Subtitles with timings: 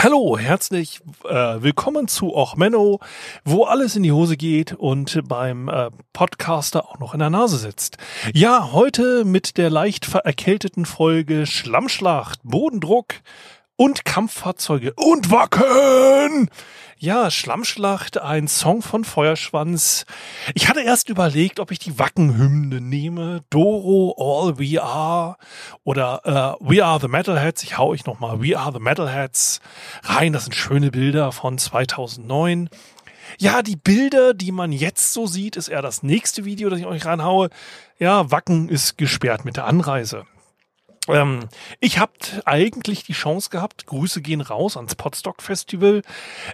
[0.00, 3.00] Hallo, herzlich äh, willkommen zu Och Menno,
[3.44, 7.56] wo alles in die Hose geht und beim äh, Podcaster auch noch in der Nase
[7.56, 7.96] sitzt.
[8.32, 13.06] Ja, heute mit der leicht vererkälteten Folge Schlammschlacht, Bodendruck
[13.74, 16.48] und Kampffahrzeuge und Wacken.
[17.00, 20.04] Ja, Schlammschlacht, ein Song von Feuerschwanz.
[20.54, 23.44] Ich hatte erst überlegt, ob ich die Wackenhymne nehme.
[23.50, 25.36] Doro, All We Are
[25.84, 27.62] oder äh, We Are the Metalheads.
[27.62, 29.60] Ich hau euch nochmal We Are the Metalheads
[30.02, 30.32] rein.
[30.32, 32.68] Das sind schöne Bilder von 2009.
[33.38, 36.86] Ja, die Bilder, die man jetzt so sieht, ist eher das nächste Video, das ich
[36.86, 37.50] euch reinhaue.
[38.00, 40.24] Ja, Wacken ist gesperrt mit der Anreise.
[41.08, 41.48] Ähm,
[41.80, 42.12] ich habe
[42.44, 46.02] eigentlich die Chance gehabt, Grüße gehen raus ans Podstock Festival,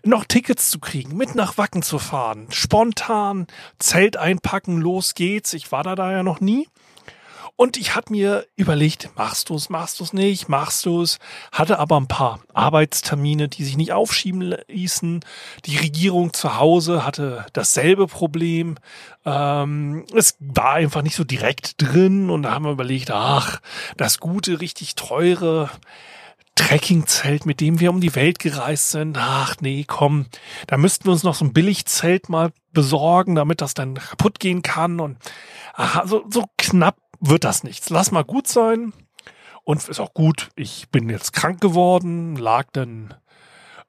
[0.05, 3.47] noch Tickets zu kriegen, mit nach Wacken zu fahren, spontan,
[3.79, 5.53] Zelt einpacken, los geht's.
[5.53, 6.69] Ich war da da ja noch nie.
[7.57, 11.21] Und ich habe mir überlegt, machst du es, machst du es nicht, machst du es,
[11.53, 15.21] hatte aber ein paar Arbeitstermine, die sich nicht aufschieben ließen.
[15.65, 18.77] Die Regierung zu Hause hatte dasselbe Problem.
[19.25, 23.61] Ähm, es war einfach nicht so direkt drin und da haben wir überlegt, ach,
[23.97, 25.71] das gute, richtig teure
[26.57, 29.17] Trekkingzelt, mit dem wir um die Welt gereist sind.
[29.19, 30.27] Ach nee, komm,
[30.67, 34.63] da müssten wir uns noch so ein Billigzelt mal besorgen, damit das dann kaputt gehen
[34.63, 35.01] kann.
[35.01, 35.19] Und
[35.75, 36.97] aha, so, so knapp
[37.29, 37.91] wird das nichts.
[37.91, 38.93] Lass mal gut sein.
[39.65, 40.51] Und ist auch gut.
[40.57, 43.15] Ich bin jetzt krank geworden, lag dann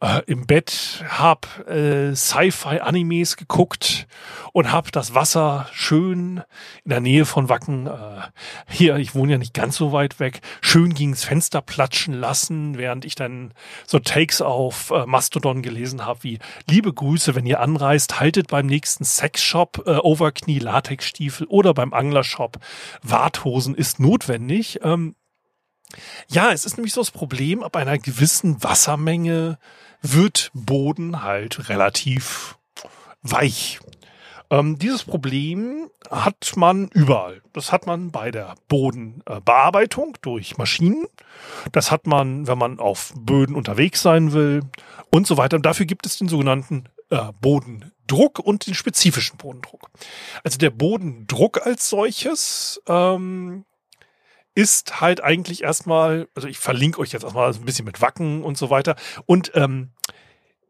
[0.02, 4.08] äh, im Bett, hab äh, Sci-Fi-Animes geguckt
[4.54, 6.42] und hab das Wasser schön
[6.84, 8.22] in der Nähe von Wacken, äh,
[8.68, 13.06] hier, ich wohne ja nicht ganz so weit weg, schön gegens Fenster platschen lassen, während
[13.06, 13.54] ich dann
[13.86, 18.66] so Takes auf äh, Mastodon gelesen habe, wie liebe Grüße, wenn ihr anreist, haltet beim
[18.66, 22.58] nächsten Sexshop äh, Overknie Latexstiefel oder beim Anglershop
[23.02, 24.80] Warthosen ist notwendig.
[24.84, 25.16] Ähm,
[26.28, 29.58] ja, es ist nämlich so das Problem, ab einer gewissen Wassermenge
[30.02, 32.58] wird Boden halt relativ
[33.22, 33.80] weich.
[34.52, 37.42] Ähm, dieses Problem hat man überall.
[37.54, 41.08] Das hat man bei der Bodenbearbeitung durch Maschinen.
[41.72, 44.62] Das hat man, wenn man auf Böden unterwegs sein will
[45.12, 45.58] und so weiter.
[45.58, 49.90] Und dafür gibt es den sogenannten äh, Bodendruck und den spezifischen Bodendruck.
[50.44, 53.66] Also der Bodendruck als solches ähm,
[54.56, 58.58] ist halt eigentlich erstmal, also ich verlinke euch jetzt erstmal ein bisschen mit Wacken und
[58.58, 58.96] so weiter.
[59.26, 59.90] Und ähm,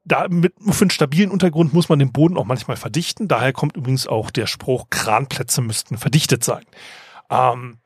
[0.03, 3.28] da mit, für einen stabilen Untergrund muss man den Boden auch manchmal verdichten.
[3.28, 6.66] Daher kommt übrigens auch der Spruch, Kranplätze müssten verdichtet sein.
[7.29, 7.78] Ähm,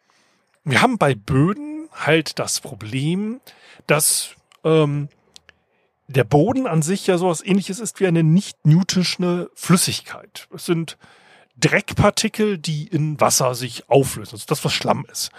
[0.63, 3.41] wir haben bei Böden halt das Problem,
[3.87, 5.09] dass ähm,
[6.07, 10.47] der Boden an sich ja sowas ähnliches ist wie eine nicht-newtische Flüssigkeit.
[10.53, 10.97] Es sind
[11.59, 14.33] Dreckpartikel, die in Wasser sich auflösen.
[14.33, 15.31] Also das, was Schlamm ist.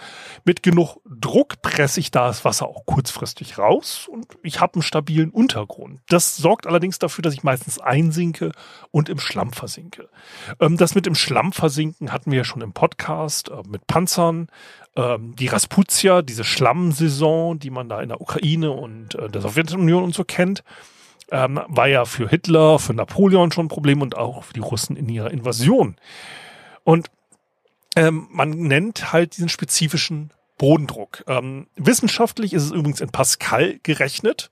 [0.43, 4.81] Mit genug Druck presse ich da das Wasser auch kurzfristig raus und ich habe einen
[4.81, 6.01] stabilen Untergrund.
[6.09, 8.51] Das sorgt allerdings dafür, dass ich meistens einsinke
[8.91, 10.09] und im Schlamm versinke.
[10.59, 14.47] Ähm, das mit dem Schlamm versinken hatten wir ja schon im Podcast äh, mit Panzern.
[14.95, 20.03] Ähm, die Rasputia, diese Schlammsaison, die man da in der Ukraine und äh, der Sowjetunion
[20.03, 20.63] und so kennt
[21.31, 24.95] ähm, war ja für Hitler, für Napoleon schon ein Problem und auch für die Russen
[24.95, 25.95] in ihrer Invasion.
[26.83, 27.09] Und
[27.95, 31.23] ähm, man nennt halt diesen spezifischen Bodendruck.
[31.27, 34.51] Ähm, wissenschaftlich ist es übrigens in Pascal gerechnet.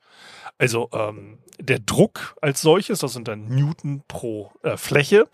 [0.57, 5.27] Also ähm, der Druck als solches, das sind dann Newton pro äh, Fläche.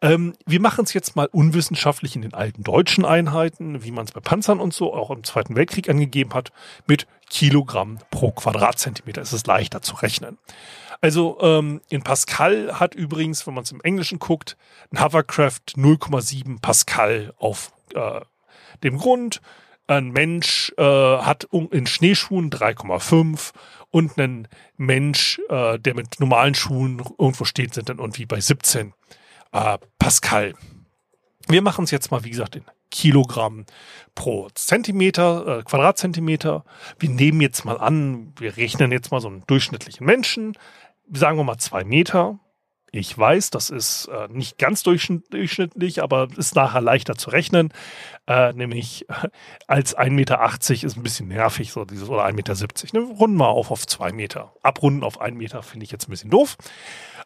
[0.00, 4.12] Ähm, wir machen es jetzt mal unwissenschaftlich in den alten deutschen Einheiten, wie man es
[4.12, 6.52] bei Panzern und so auch im Zweiten Weltkrieg angegeben hat,
[6.86, 9.20] mit Kilogramm pro Quadratzentimeter.
[9.20, 10.38] Es ist leichter zu rechnen.
[11.00, 14.56] Also ähm, in Pascal hat übrigens, wenn man es im Englischen guckt,
[14.92, 18.20] ein Hovercraft 0,7 Pascal auf äh,
[18.82, 19.40] dem Grund.
[19.86, 23.52] Ein Mensch äh, hat in Schneeschuhen 3,5
[23.90, 28.92] und ein Mensch, äh, der mit normalen Schuhen irgendwo steht, sind dann irgendwie bei 17
[29.52, 30.54] äh, Pascal.
[31.46, 33.66] Wir machen es jetzt mal, wie gesagt, in Kilogramm
[34.14, 36.64] pro Zentimeter, äh, Quadratzentimeter.
[36.98, 40.56] Wir nehmen jetzt mal an, wir rechnen jetzt mal so einen durchschnittlichen Menschen,
[41.12, 42.38] sagen wir mal zwei Meter.
[42.90, 47.70] Ich weiß, das ist äh, nicht ganz durchschnittlich, aber ist nachher leichter zu rechnen.
[48.26, 49.06] Äh, nämlich
[49.66, 50.40] als 1,80 Meter
[50.86, 52.54] ist ein bisschen nervig, so dieses, oder 1,70 Meter.
[52.98, 53.14] Ne?
[53.14, 54.54] Runden wir auf auf 2 Meter.
[54.62, 56.56] Abrunden auf 1 Meter finde ich jetzt ein bisschen doof.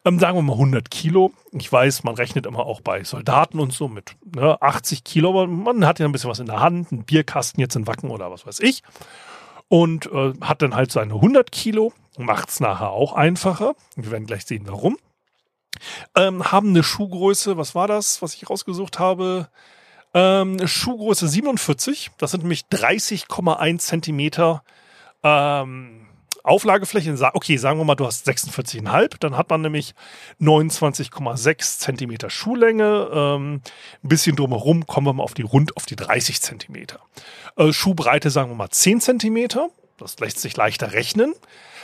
[0.05, 1.31] Ähm, sagen wir mal 100 Kilo.
[1.51, 5.47] Ich weiß, man rechnet immer auch bei Soldaten und so mit ne, 80 Kilo, aber
[5.47, 8.31] man hat ja ein bisschen was in der Hand, einen Bierkasten jetzt in Wacken oder
[8.31, 8.83] was weiß ich.
[9.69, 13.75] und äh, hat dann halt seine 100 Kilo, macht es nachher auch einfacher.
[13.95, 14.97] Wir werden gleich sehen, warum.
[16.15, 19.49] Ähm, haben eine Schuhgröße, was war das, was ich rausgesucht habe?
[20.13, 24.63] Ähm, Schuhgröße 47, das sind nämlich 30,1 Zentimeter
[25.23, 26.02] ähm,
[26.43, 27.15] Auflagefläche.
[27.33, 29.95] Okay, sagen wir mal, du hast 46,5, dann hat man nämlich
[30.41, 33.09] 29,6 Zentimeter Schuhlänge.
[33.13, 33.61] Ähm,
[34.03, 36.99] ein bisschen drumherum kommen wir mal auf die rund auf die 30 Zentimeter.
[37.55, 39.69] Äh, Schuhbreite sagen wir mal 10 Zentimeter.
[39.97, 41.33] Das lässt sich leichter rechnen.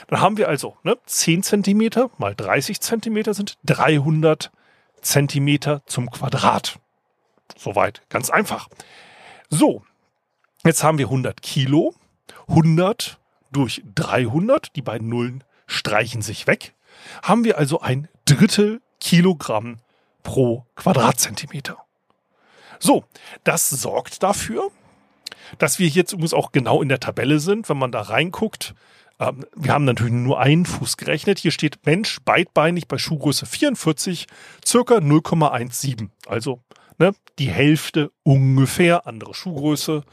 [0.08, 4.50] Dann haben wir also ne, 10 Zentimeter mal 30 Zentimeter sind 300
[5.00, 6.78] Zentimeter zum Quadrat.
[7.56, 8.68] Soweit, ganz einfach.
[9.48, 9.82] So,
[10.64, 11.94] jetzt haben wir 100 Kilo.
[12.48, 13.19] 100
[13.52, 16.74] durch 300, die beiden Nullen streichen sich weg.
[17.22, 19.78] Haben wir also ein Drittel Kilogramm
[20.22, 21.78] pro Quadratzentimeter.
[22.78, 23.04] So,
[23.44, 24.70] das sorgt dafür,
[25.58, 28.74] dass wir jetzt übrigens auch genau in der Tabelle sind, wenn man da reinguckt.
[29.18, 31.38] Ähm, wir haben natürlich nur einen Fuß gerechnet.
[31.38, 34.26] Hier steht Mensch beidbeinig bei Schuhgröße 44
[34.64, 36.08] circa 0,17.
[36.26, 36.62] Also
[37.00, 40.04] ne, die Hälfte ungefähr, andere Schuhgröße.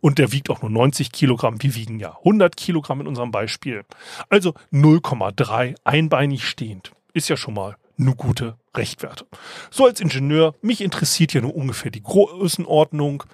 [0.00, 1.62] Und der wiegt auch nur 90 Kilogramm.
[1.62, 3.84] Wir wiegen ja 100 Kilogramm in unserem Beispiel.
[4.30, 6.92] Also 0,3 einbeinig stehend.
[7.12, 9.26] Ist ja schon mal eine gute Rechtwerte.
[9.70, 13.24] So als Ingenieur, mich interessiert ja nur ungefähr die Größenordnung.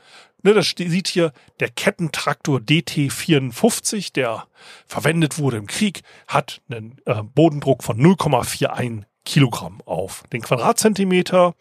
[0.44, 4.46] Ne, das sieht hier der Kettentraktor DT54, der
[4.86, 11.54] verwendet wurde im Krieg, hat einen äh, Bodendruck von 0,41 Kilogramm auf den Quadratzentimeter.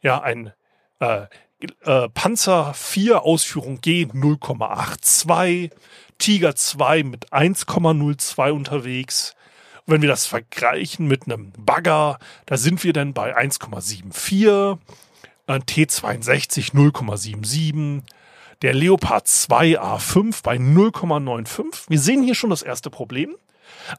[0.00, 0.52] Ja, ein
[1.04, 1.26] äh,
[1.84, 5.70] äh, Panzer 4 Ausführung G 0,82,
[6.18, 9.34] Tiger 2 mit 1,02 unterwegs.
[9.86, 14.78] wenn wir das vergleichen mit einem Bagger, da sind wir dann bei 1,74
[15.46, 18.02] ein T62 0,77,
[18.62, 21.84] der Leopard 2 A5 bei 0,95.
[21.88, 23.36] Wir sehen hier schon das erste Problem.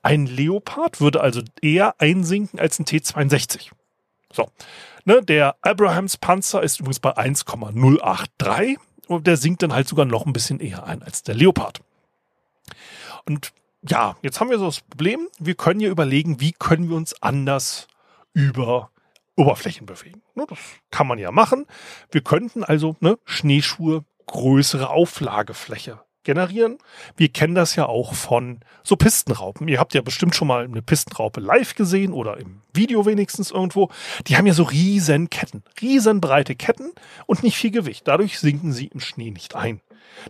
[0.01, 3.69] Ein Leopard würde also eher einsinken als ein T62.
[4.35, 4.51] So.
[5.05, 8.77] Ne, der Abrahams Panzer ist übrigens bei 1,083
[9.07, 11.81] und der sinkt dann halt sogar noch ein bisschen eher ein als der Leopard.
[13.25, 13.53] Und
[13.87, 17.21] ja, jetzt haben wir so das Problem, wir können ja überlegen, wie können wir uns
[17.21, 17.87] anders
[18.33, 18.89] über
[19.35, 20.21] Oberflächen bewegen.
[20.33, 20.59] Ne, das
[20.91, 21.65] kann man ja machen.
[22.11, 26.77] Wir könnten also ne, Schneeschuhe größere Auflagefläche generieren.
[27.15, 29.69] Wir kennen das ja auch von so Pistenraupen.
[29.69, 33.89] Ihr habt ja bestimmt schon mal eine Pistenraupe live gesehen oder im Video wenigstens irgendwo.
[34.27, 36.91] Die haben ja so riesen Ketten, riesen breite Ketten
[37.25, 38.07] und nicht viel Gewicht.
[38.07, 39.79] Dadurch sinken sie im Schnee nicht ein.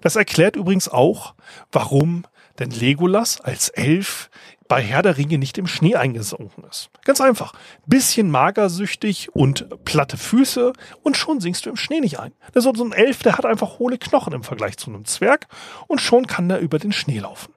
[0.02, 1.34] Das erklärt übrigens auch,
[1.72, 2.26] warum
[2.60, 4.30] denn Legolas als Elf
[4.68, 6.90] bei Herr der Ringe nicht im Schnee eingesunken ist.
[7.04, 7.54] Ganz einfach.
[7.86, 10.74] Bisschen magersüchtig und platte Füße
[11.04, 12.34] und schon sinkst du im Schnee nicht ein.
[12.54, 15.48] so ein Elf, der hat einfach hohle Knochen im Vergleich zu einem Zwerg
[15.88, 17.54] und schon kann er über den Schnee laufen.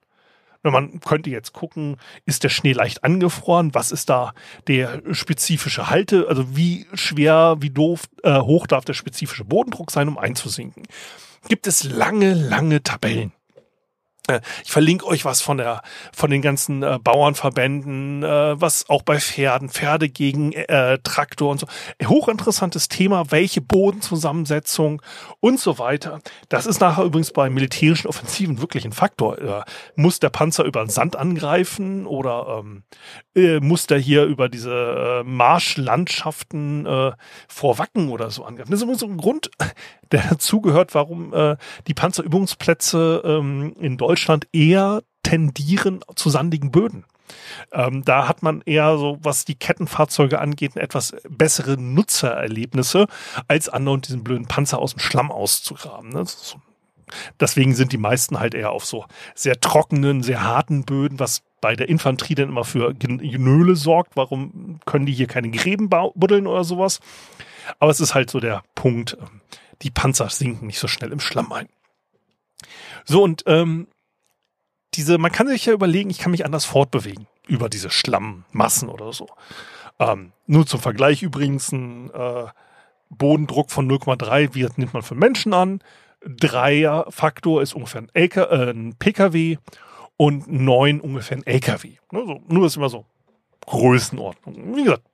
[0.64, 1.96] Man könnte jetzt gucken,
[2.26, 3.74] ist der Schnee leicht angefroren?
[3.74, 4.34] Was ist da
[4.66, 6.26] der spezifische Halte?
[6.28, 10.82] Also wie schwer, wie doof, äh, hoch darf der spezifische Bodendruck sein, um einzusinken?
[11.48, 13.32] Gibt es lange, lange Tabellen.
[14.28, 15.82] Äh, ich verlinke euch was von der
[16.12, 21.60] von den ganzen äh, Bauernverbänden, äh, was auch bei Pferden, Pferde gegen äh, Traktor und
[21.60, 21.66] so.
[22.04, 25.02] Hochinteressantes Thema, welche Bodenzusammensetzung
[25.40, 26.20] und so weiter.
[26.48, 29.38] Das ist nachher übrigens bei militärischen Offensiven wirklich ein Faktor.
[29.38, 29.62] Äh,
[29.96, 32.82] muss der Panzer über den Sand angreifen oder ähm,
[33.34, 37.12] äh, muss der hier über diese äh, Marschlandschaften äh,
[37.48, 38.70] vor Wacken oder so angreifen?
[38.70, 39.50] Das ist übrigens so ein Grund,
[40.12, 44.17] der dazugehört, warum äh, die Panzerübungsplätze ähm, in Deutschland
[44.52, 47.04] eher tendieren zu sandigen Böden.
[47.72, 53.06] Ähm, da hat man eher so, was die Kettenfahrzeuge angeht, etwas bessere Nutzererlebnisse,
[53.46, 56.10] als andauernd diesen blöden Panzer aus dem Schlamm auszugraben.
[56.10, 56.24] Ne?
[57.40, 61.74] Deswegen sind die meisten halt eher auf so sehr trockenen, sehr harten Böden, was bei
[61.74, 64.16] der Infanterie dann immer für Genöle sorgt.
[64.16, 67.00] Warum können die hier keine Gräben buddeln oder sowas?
[67.78, 69.40] Aber es ist halt so der Punkt, ähm,
[69.82, 71.68] die Panzer sinken nicht so schnell im Schlamm ein.
[73.04, 73.86] So, und ähm,
[74.94, 79.12] diese, man kann sich ja überlegen, ich kann mich anders fortbewegen über diese Schlammmassen oder
[79.12, 79.28] so.
[79.98, 82.46] Ähm, nur zum Vergleich übrigens ein äh,
[83.10, 85.80] Bodendruck von 0,3, wie nimmt man für Menschen an?
[86.24, 89.56] Dreier Faktor ist ungefähr ein, LK, äh, ein PKW
[90.16, 91.96] und neun ungefähr ein LKW.
[92.10, 93.06] Ne, so, nur ist immer so
[93.66, 94.76] Größenordnung.
[94.76, 95.04] Wie gesagt,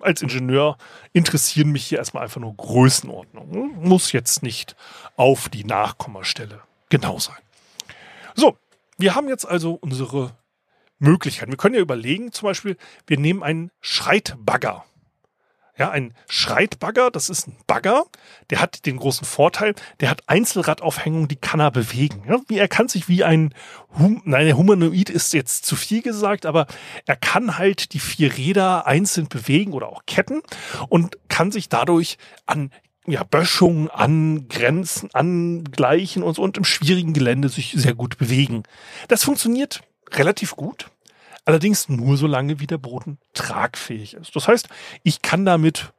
[0.00, 0.76] als Ingenieur
[1.12, 3.76] interessieren mich hier erstmal einfach nur Größenordnung.
[3.82, 4.76] Muss jetzt nicht
[5.16, 7.36] auf die Nachkommastelle genau sein.
[8.34, 8.56] So,
[9.00, 10.36] wir haben jetzt also unsere
[10.98, 11.50] Möglichkeiten.
[11.50, 12.76] Wir können ja überlegen, zum Beispiel,
[13.06, 14.84] wir nehmen einen Schreitbagger.
[15.78, 18.04] Ja, ein Schreitbagger, das ist ein Bagger,
[18.50, 22.22] der hat den großen Vorteil, der hat Einzelradaufhängung, die kann er bewegen.
[22.28, 23.54] Ja, er kann sich wie ein,
[23.98, 26.66] hum, nein, Humanoid ist jetzt zu viel gesagt, aber
[27.06, 30.42] er kann halt die vier Räder einzeln bewegen oder auch ketten
[30.90, 32.70] und kann sich dadurch an
[33.10, 38.62] ja, Böschungen angrenzen, angleichen und so und im schwierigen Gelände sich sehr gut bewegen.
[39.08, 40.90] Das funktioniert relativ gut.
[41.44, 44.36] Allerdings nur so lange, wie der Boden tragfähig ist.
[44.36, 44.68] Das heißt,
[45.02, 45.92] ich kann damit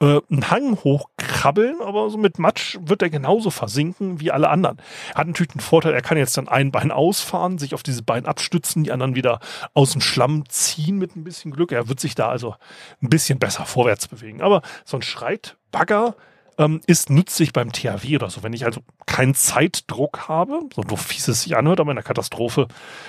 [0.00, 4.78] äh, einen Hang hochkrabbeln, aber so mit Matsch wird er genauso versinken wie alle anderen.
[5.14, 8.26] Hat natürlich den Vorteil, er kann jetzt dann ein Bein ausfahren, sich auf dieses Bein
[8.26, 9.40] abstützen, die anderen wieder
[9.74, 11.72] aus dem Schlamm ziehen mit ein bisschen Glück.
[11.72, 12.56] Er wird sich da also
[13.02, 14.40] ein bisschen besser vorwärts bewegen.
[14.42, 16.16] Aber so ein Schreitbagger
[16.60, 18.42] ähm, ist nützlich beim THW oder so.
[18.42, 22.04] Wenn ich also keinen Zeitdruck habe, so doof fies es sich anhört, aber in der
[22.04, 22.68] Katastrophe,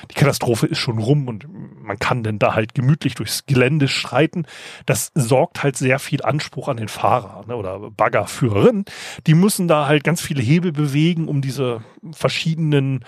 [0.09, 1.45] die Katastrophe ist schon rum und
[1.83, 4.45] man kann denn da halt gemütlich durchs Gelände schreiten.
[4.85, 8.85] Das sorgt halt sehr viel Anspruch an den Fahrer ne, oder Baggerführerin.
[9.27, 13.03] Die müssen da halt ganz viele Hebel bewegen, um diese verschiedenen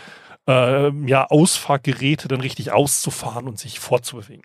[0.46, 4.44] äh, ja, Ausfahrgeräte dann richtig auszufahren und sich fortzubewegen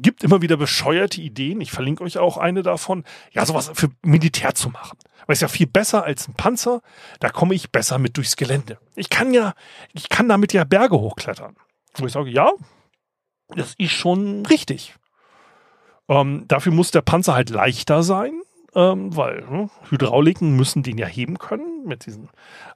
[0.00, 1.60] gibt immer wieder bescheuerte Ideen.
[1.60, 3.04] Ich verlinke euch auch eine davon.
[3.32, 4.96] Ja, sowas für Militär zu machen.
[5.26, 6.80] Weil es ja viel besser als ein Panzer.
[7.20, 8.78] Da komme ich besser mit durchs Gelände.
[8.94, 9.54] Ich kann ja,
[9.92, 11.56] ich kann damit ja Berge hochklettern.
[11.94, 12.52] Wo ich sage, ja,
[13.48, 14.94] das ist schon richtig.
[16.08, 18.40] Ähm, dafür muss der Panzer halt leichter sein,
[18.74, 22.30] ähm, weil ne, Hydrauliken müssen den ja heben können mit diesen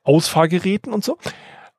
[0.04, 1.18] Ausfahrgeräten und so.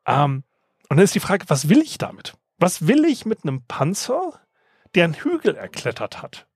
[0.06, 0.44] Ähm,
[0.89, 2.34] und dann ist die Frage, was will ich damit?
[2.58, 4.39] Was will ich mit einem Panzer,
[4.98, 6.48] der einen Hügel erklettert hat.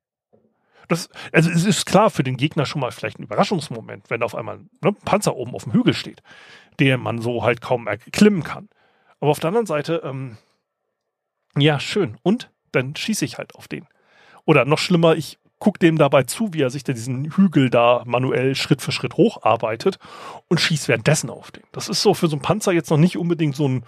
[0.87, 4.35] Das, also es ist klar für den Gegner schon mal vielleicht ein Überraschungsmoment, wenn auf
[4.35, 6.21] einmal ne, ein Panzer oben auf dem Hügel steht,
[6.79, 8.67] den man so halt kaum erklimmen kann.
[9.19, 10.37] Aber auf der anderen Seite, ähm,
[11.55, 12.17] ja, schön.
[12.23, 13.87] Und dann schieße ich halt auf den.
[14.45, 18.01] Oder noch schlimmer, ich gucke dem dabei zu, wie er sich da diesen Hügel da
[18.05, 19.99] manuell Schritt für Schritt hocharbeitet
[20.47, 21.63] und schießt währenddessen auf den.
[21.71, 23.85] Das ist so für so einen Panzer jetzt noch nicht unbedingt so ein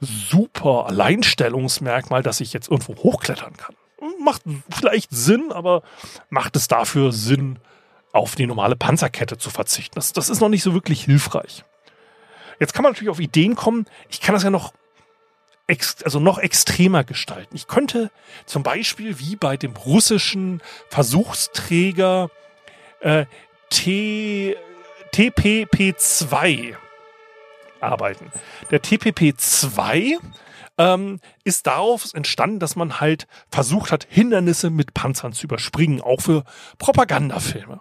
[0.00, 3.74] super Alleinstellungsmerkmal, dass ich jetzt irgendwo hochklettern kann.
[4.20, 5.82] Macht vielleicht Sinn, aber
[6.28, 7.58] macht es dafür Sinn,
[8.12, 9.96] auf die normale Panzerkette zu verzichten?
[9.96, 11.64] Das, das ist noch nicht so wirklich hilfreich.
[12.60, 13.86] Jetzt kann man natürlich auf Ideen kommen.
[14.08, 14.72] Ich kann das ja noch
[16.04, 17.56] also noch extremer gestalten.
[17.56, 18.10] Ich könnte
[18.44, 20.60] zum Beispiel wie bei dem russischen
[20.90, 22.30] Versuchsträger
[23.00, 23.24] äh,
[23.70, 24.56] T,
[25.14, 26.76] TPP2
[27.80, 28.30] arbeiten.
[28.70, 30.18] Der TPP-2
[30.78, 36.20] ähm, ist darauf entstanden, dass man halt versucht hat, Hindernisse mit Panzern zu überspringen, auch
[36.20, 36.44] für
[36.78, 37.80] Propagandafilme.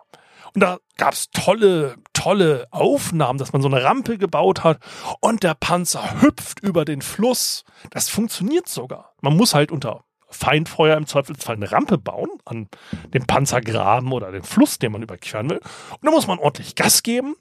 [0.54, 4.78] Und da gab es tolle, tolle Aufnahmen, dass man so eine Rampe gebaut hat
[5.20, 7.64] und der Panzer hüpft über den Fluss.
[7.90, 9.16] Das funktioniert sogar.
[9.22, 12.68] Man muss halt unter Feindfeuer im Zweifelsfall eine Rampe bauen an
[13.14, 15.60] dem Panzergraben oder den Fluss, den man überqueren will.
[15.60, 17.36] Und da muss man ordentlich Gas geben.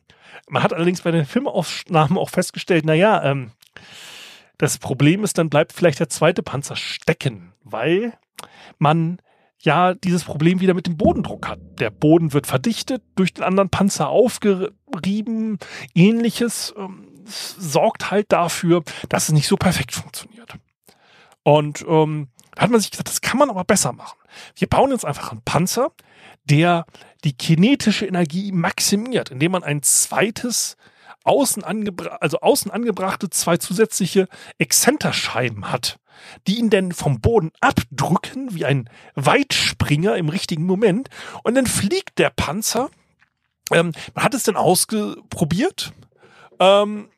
[0.48, 3.50] Man hat allerdings bei den Filmaufnahmen auch festgestellt, naja, ähm,
[4.58, 8.12] das Problem ist, dann bleibt vielleicht der zweite Panzer stecken, weil
[8.78, 9.18] man
[9.58, 11.60] ja dieses Problem wieder mit dem Bodendruck hat.
[11.78, 15.58] Der Boden wird verdichtet, durch den anderen Panzer aufgerieben,
[15.94, 20.54] ähnliches ähm, sorgt halt dafür, dass es nicht so perfekt funktioniert.
[21.44, 24.18] Und ähm, hat man sich gesagt, das kann man aber besser machen.
[24.56, 25.92] Wir bauen jetzt einfach einen Panzer,
[26.44, 26.86] der
[27.24, 30.76] die kinetische Energie maximiert, indem man ein zweites
[31.24, 35.98] außen, angebra also außen angebrachte zwei zusätzliche Exzenterscheiben hat,
[36.46, 41.08] die ihn dann vom Boden abdrücken wie ein Weitspringer im richtigen Moment
[41.44, 42.90] und dann fliegt der Panzer.
[43.70, 45.92] Ähm, man hat es dann ausprobiert.
[46.58, 47.08] Ähm,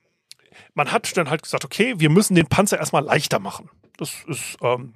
[0.75, 3.71] man hat dann halt gesagt, okay, wir müssen den Panzer erstmal leichter machen.
[3.97, 4.95] Das ist ähm,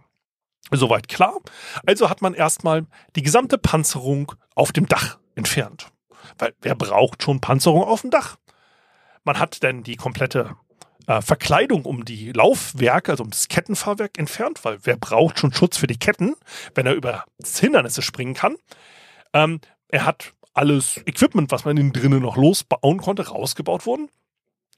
[0.70, 1.38] Soweit klar.
[1.86, 2.86] Also hat man erstmal
[3.16, 5.90] die gesamte Panzerung auf dem Dach entfernt.
[6.36, 8.36] Weil wer braucht schon Panzerung auf dem Dach?
[9.24, 10.56] Man hat dann die komplette
[11.06, 15.78] äh, Verkleidung um die Laufwerke, also um das Kettenfahrwerk entfernt, weil wer braucht schon Schutz
[15.78, 16.34] für die Ketten,
[16.74, 18.56] wenn er über Hindernisse springen kann?
[19.32, 24.10] Ähm, er hat alles Equipment, was man innen drinnen noch losbauen konnte, rausgebaut worden.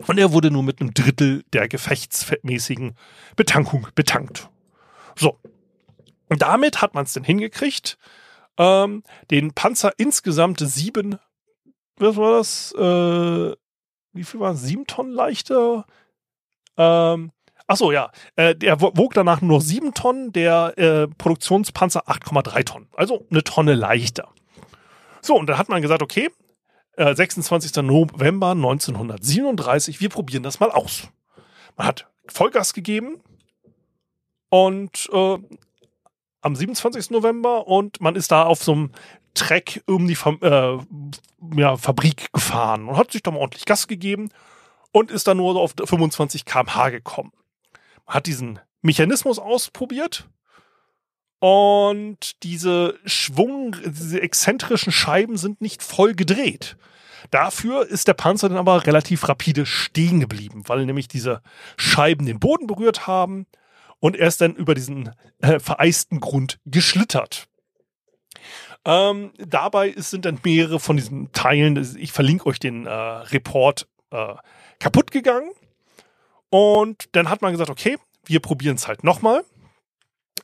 [0.06, 2.96] Und er wurde nur mit einem Drittel der gefechtsmäßigen
[3.36, 4.48] Betankung betankt.
[5.16, 5.38] So,
[6.30, 7.98] und damit hat man es denn hingekriegt,
[8.56, 11.18] ähm, den Panzer insgesamt sieben,
[11.96, 12.72] was war das?
[12.72, 13.56] Äh,
[14.12, 14.62] wie viel war es?
[14.62, 15.86] Sieben Tonnen leichter?
[16.76, 17.32] Ähm,
[17.66, 18.10] ach so, ja.
[18.36, 22.88] Äh, der wog danach nur sieben Tonnen, der äh, Produktionspanzer 8,3 Tonnen.
[22.94, 24.28] Also eine Tonne leichter.
[25.20, 26.30] So, und dann hat man gesagt, okay,
[26.96, 27.76] äh, 26.
[27.82, 31.08] November 1937, wir probieren das mal aus.
[31.76, 33.20] Man hat Vollgas gegeben
[34.48, 35.38] und äh,
[36.40, 37.10] am 27.
[37.10, 38.90] November und man ist da auf so einem
[39.34, 40.78] Treck um die äh,
[41.56, 44.30] ja, Fabrik gefahren und hat sich da mal ordentlich Gas gegeben
[44.92, 47.32] und ist dann nur auf 25 km/h gekommen.
[48.06, 50.28] Hat diesen Mechanismus ausprobiert
[51.38, 56.76] und diese Schwung, diese exzentrischen Scheiben sind nicht voll gedreht.
[57.30, 61.42] Dafür ist der Panzer dann aber relativ rapide stehen geblieben, weil nämlich diese
[61.76, 63.46] Scheiben den Boden berührt haben
[64.00, 67.46] und er ist dann über diesen äh, vereisten Grund geschlittert.
[68.84, 74.34] Ähm, dabei sind dann mehrere von diesen Teilen, ich verlinke euch den äh, Report, äh,
[74.78, 75.50] kaputt gegangen.
[76.48, 79.44] Und dann hat man gesagt, okay, wir probieren es halt nochmal.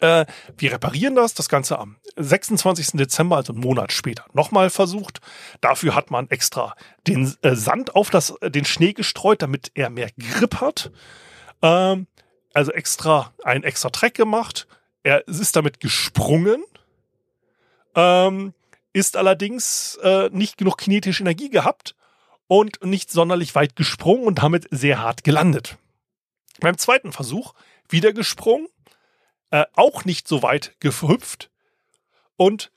[0.01, 0.27] Äh,
[0.59, 2.93] wir reparieren das, das Ganze am 26.
[2.93, 5.21] Dezember, also einen Monat später, nochmal versucht.
[5.63, 6.75] Dafür hat man extra
[7.07, 10.93] den äh, Sand auf das, äh, den Schnee gestreut, damit er mehr Grip hat.
[11.63, 12.07] Ähm,
[12.57, 14.67] also extra einen extra Track gemacht.
[15.03, 16.65] Er ist damit gesprungen,
[17.95, 18.55] ähm,
[18.95, 21.95] ist allerdings äh, nicht genug kinetische Energie gehabt
[22.47, 25.77] und nicht sonderlich weit gesprungen und damit sehr hart gelandet.
[26.61, 27.53] Beim zweiten Versuch
[27.91, 28.69] wieder gesprungen,
[29.51, 31.51] äh, auch nicht so weit gehüpft
[32.37, 32.73] und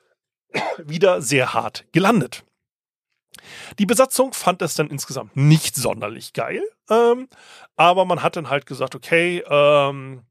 [0.78, 2.44] wieder sehr hart gelandet.
[3.78, 7.28] Die Besatzung fand es dann insgesamt nicht sonderlich geil, ähm,
[7.76, 10.24] aber man hat dann halt gesagt, okay, ähm,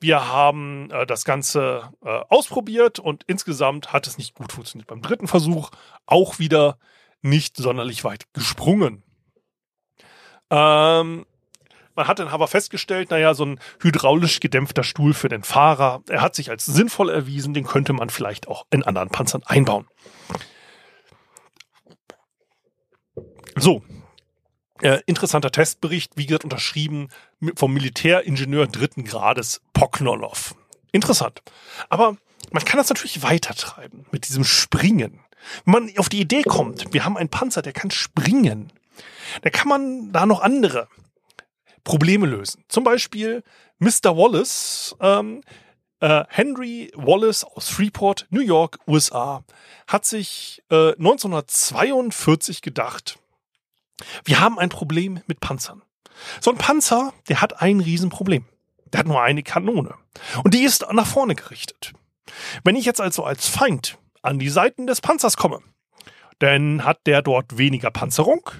[0.00, 4.88] wir haben äh, das Ganze äh, ausprobiert und insgesamt hat es nicht gut funktioniert.
[4.88, 5.70] Beim dritten Versuch
[6.06, 6.78] auch wieder
[7.22, 9.02] nicht sonderlich weit gesprungen.
[10.50, 11.26] Ähm,
[11.94, 16.22] man hat dann aber festgestellt, naja, so ein hydraulisch gedämpfter Stuhl für den Fahrer, er
[16.22, 19.86] hat sich als sinnvoll erwiesen, den könnte man vielleicht auch in anderen Panzern einbauen.
[23.56, 23.82] So,
[24.82, 27.08] äh, interessanter Testbericht, wie gesagt, unterschrieben
[27.54, 30.54] vom Militäringenieur dritten Grades Poknolov.
[30.92, 31.42] Interessant.
[31.88, 32.16] Aber
[32.50, 35.20] man kann das natürlich weitertreiben mit diesem Springen.
[35.64, 38.72] Wenn man auf die Idee kommt, wir haben einen Panzer, der kann springen,
[39.42, 40.88] da kann man da noch andere
[41.84, 42.64] Probleme lösen.
[42.68, 43.42] Zum Beispiel
[43.78, 44.16] Mr.
[44.16, 45.42] Wallace, ähm,
[46.00, 49.44] äh, Henry Wallace aus Freeport, New York, USA,
[49.86, 53.18] hat sich äh, 1942 gedacht,
[54.24, 55.82] wir haben ein Problem mit Panzern.
[56.40, 58.44] So ein Panzer, der hat ein Riesenproblem.
[58.92, 59.94] Der hat nur eine Kanone.
[60.42, 61.92] Und die ist nach vorne gerichtet.
[62.64, 65.60] Wenn ich jetzt also als Feind an die Seiten des Panzers komme,
[66.38, 68.50] dann hat der dort weniger Panzerung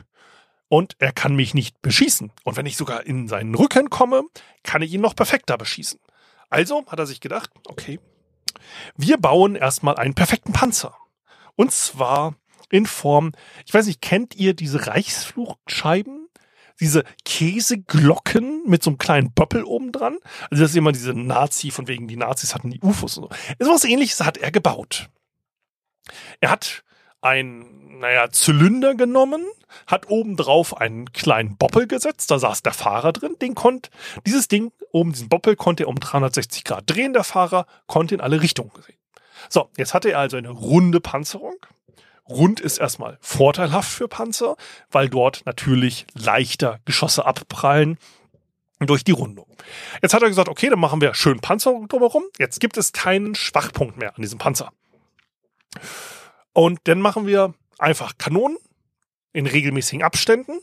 [0.69, 2.33] und er kann mich nicht beschießen.
[2.45, 4.23] Und wenn ich sogar in seinen Rücken komme,
[4.63, 5.99] kann ich ihn noch perfekter beschießen.
[6.49, 8.01] Also hat er sich gedacht, okay,
[8.97, 10.97] wir bauen erstmal einen perfekten Panzer.
[11.57, 12.35] Und zwar
[12.71, 13.33] in Form,
[13.67, 16.29] ich weiß nicht, kennt ihr diese Reichsfluchtscheiben?
[16.81, 20.17] Diese Käseglocken mit so einem kleinen Böppel oben dran.
[20.51, 23.31] Also das ist immer diese Nazi, von wegen die Nazis hatten die UFOs und so.
[23.59, 25.11] So was ähnliches hat er gebaut.
[26.41, 26.83] Er hat
[27.21, 29.45] ein, naja, Zylinder genommen,
[29.87, 33.91] hat oben drauf einen kleinen Boppel gesetzt, da saß der Fahrer drin, den konnte,
[34.27, 38.21] dieses Ding, oben diesen Boppel konnte er um 360 Grad drehen, der Fahrer konnte in
[38.21, 38.97] alle Richtungen sehen.
[39.49, 41.57] So, jetzt hatte er also eine runde Panzerung
[42.31, 44.57] Rund ist erstmal vorteilhaft für Panzer,
[44.91, 47.99] weil dort natürlich leichter Geschosse abprallen
[48.79, 49.47] durch die Rundung.
[50.01, 52.25] Jetzt hat er gesagt, okay, dann machen wir schön Panzer drumherum.
[52.39, 54.73] Jetzt gibt es keinen Schwachpunkt mehr an diesem Panzer.
[56.53, 58.57] Und dann machen wir einfach Kanonen
[59.33, 60.61] in regelmäßigen Abständen.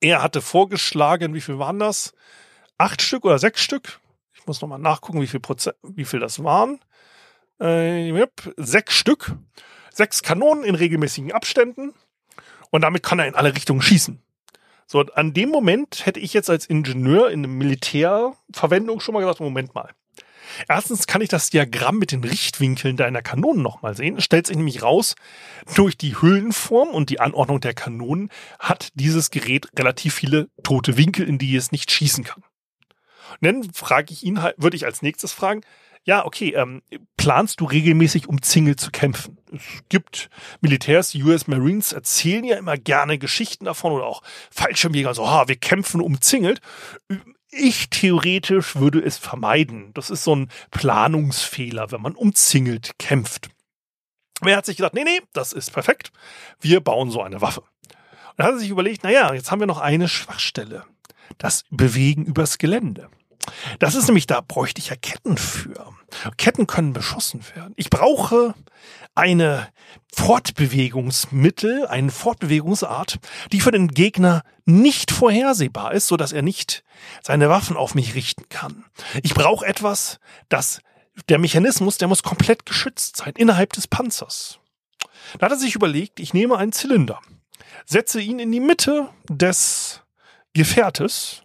[0.00, 2.14] Er hatte vorgeschlagen, wie viel waren das?
[2.78, 4.00] Acht Stück oder sechs Stück?
[4.32, 6.80] Ich muss nochmal nachgucken, wie viel Prozent, wie viel das waren.
[7.60, 9.36] Äh, sechs Stück
[9.94, 11.94] sechs Kanonen in regelmäßigen Abständen
[12.70, 14.22] und damit kann er in alle Richtungen schießen.
[14.86, 19.40] So, an dem Moment hätte ich jetzt als Ingenieur in der Militärverwendung schon mal gesagt,
[19.40, 19.90] Moment mal.
[20.68, 24.18] Erstens kann ich das Diagramm mit den Richtwinkeln deiner Kanonen nochmal sehen.
[24.18, 25.14] Es stellt sich nämlich raus,
[25.74, 31.26] durch die Hüllenform und die Anordnung der Kanonen hat dieses Gerät relativ viele tote Winkel,
[31.26, 32.42] in die es nicht schießen kann.
[33.40, 35.62] Und dann frage ich ihn halt, würde ich als nächstes fragen,
[36.04, 36.82] ja, okay, ähm,
[37.16, 39.38] planst du regelmäßig umzingelt zu kämpfen?
[39.52, 45.14] Es gibt Militärs, die US Marines erzählen ja immer gerne Geschichten davon oder auch Fallschirmjäger,
[45.14, 46.60] so, ha, wir kämpfen umzingelt.
[47.50, 49.92] Ich theoretisch würde es vermeiden.
[49.94, 53.50] Das ist so ein Planungsfehler, wenn man umzingelt kämpft.
[54.40, 56.10] Wer hat sich gedacht, nee, nee, das ist perfekt.
[56.60, 57.60] Wir bauen so eine Waffe.
[57.60, 60.84] Und dann hat er sich überlegt, naja, jetzt haben wir noch eine Schwachstelle.
[61.38, 63.08] Das Bewegen übers Gelände.
[63.78, 65.92] Das ist nämlich, da bräuchte ich ja Ketten für.
[66.36, 67.74] Ketten können beschossen werden.
[67.76, 68.54] Ich brauche
[69.14, 69.68] eine
[70.14, 73.18] Fortbewegungsmittel, eine Fortbewegungsart,
[73.50, 76.84] die für den Gegner nicht vorhersehbar ist, so dass er nicht
[77.22, 78.84] seine Waffen auf mich richten kann.
[79.22, 80.80] Ich brauche etwas, das
[81.28, 84.58] der Mechanismus, der muss komplett geschützt sein innerhalb des Panzers.
[85.38, 87.20] Da hat er sich überlegt, ich nehme einen Zylinder,
[87.84, 90.02] setze ihn in die Mitte des
[90.54, 91.42] Gefährtes,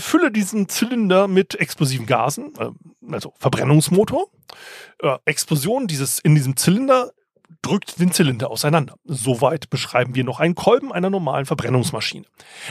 [0.00, 2.70] fülle diesen Zylinder mit explosiven Gasen, äh,
[3.12, 4.30] also Verbrennungsmotor.
[5.00, 7.12] Äh, Explosion dieses, in diesem Zylinder
[7.62, 8.96] drückt den Zylinder auseinander.
[9.04, 12.26] Soweit beschreiben wir noch einen Kolben einer normalen Verbrennungsmaschine.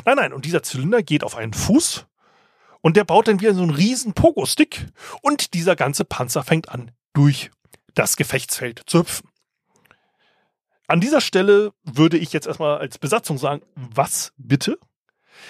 [0.06, 2.06] Nein, nein, und dieser Zylinder geht auf einen Fuß
[2.82, 4.88] und der baut dann wieder so einen riesen Pogo-Stick
[5.22, 7.50] und dieser ganze Panzer fängt an, durch
[7.96, 9.30] das Gefechtsfeld zu hüpfen.
[10.88, 14.78] An dieser Stelle würde ich jetzt erstmal als Besatzung sagen, was bitte?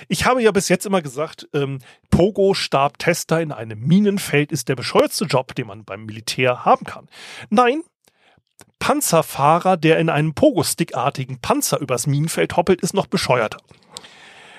[0.08, 5.26] Ich habe ja bis jetzt immer gesagt, ähm, Pogo-Stab-Tester in einem Minenfeld ist der bescheuertste
[5.26, 7.08] Job, den man beim Militär haben kann.
[7.50, 7.84] Nein,
[8.80, 13.60] Panzerfahrer, der in einem Pogo-Stick-artigen Panzer übers Minenfeld hoppelt, ist noch bescheuerter.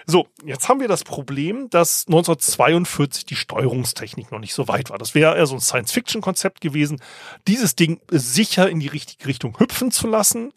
[0.07, 4.99] So, jetzt haben wir das Problem, dass 1942 die Steuerungstechnik noch nicht so weit war.
[4.99, 7.01] Das wäre eher so ein Science-Fiction-Konzept gewesen,
[7.49, 10.53] dieses Ding sicher in die richtige Richtung hüpfen zu lassen.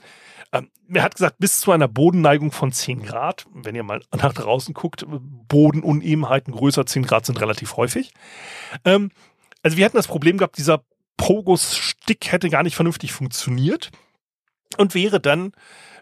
[0.51, 3.45] Ähm, er hat gesagt, bis zu einer Bodenneigung von 10 Grad.
[3.53, 8.13] Wenn ihr mal nach draußen guckt, Bodenunebenheiten größer 10 Grad sind relativ häufig.
[8.85, 9.11] Ähm,
[9.63, 10.83] also wir hatten das Problem gehabt, dieser
[11.17, 13.91] Pogus-Stick hätte gar nicht vernünftig funktioniert
[14.77, 15.51] und wäre dann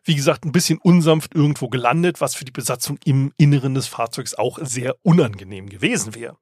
[0.06, 4.36] wie gesagt, ein bisschen unsanft irgendwo gelandet, was für die Besatzung im Inneren des Fahrzeugs
[4.36, 6.38] auch sehr unangenehm gewesen wäre.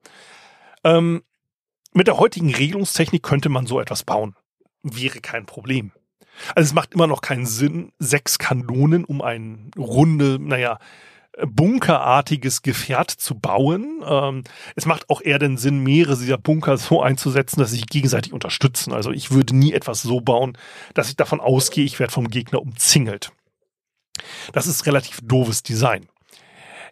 [0.83, 1.23] Ähm,
[1.93, 4.35] mit der heutigen Regelungstechnik könnte man so etwas bauen.
[4.83, 5.93] Wäre kein Problem.
[6.55, 10.79] Also es macht immer noch keinen Sinn, sechs Kanonen um ein runde, naja,
[11.41, 14.03] bunkerartiges Gefährt zu bauen.
[14.05, 14.43] Ähm,
[14.75, 18.33] es macht auch eher den Sinn, mehrere dieser Bunker so einzusetzen, dass sie sich gegenseitig
[18.33, 18.93] unterstützen.
[18.93, 20.57] Also ich würde nie etwas so bauen,
[20.93, 23.31] dass ich davon ausgehe, ich werde vom Gegner umzingelt.
[24.51, 26.07] Das ist relativ doofes Design.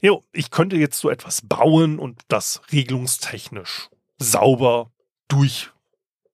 [0.02, 4.92] Jo, ich könnte jetzt so etwas bauen und das regelungstechnisch sauber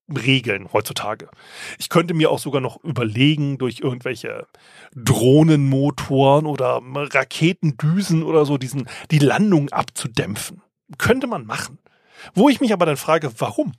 [0.07, 1.29] durchregeln heutzutage.
[1.77, 4.47] Ich könnte mir auch sogar noch überlegen, durch irgendwelche
[4.95, 10.61] Drohnenmotoren oder Raketendüsen oder so diesen, die Landung abzudämpfen.
[10.97, 11.79] Könnte man machen.
[12.33, 13.73] Wo ich mich aber dann frage, warum?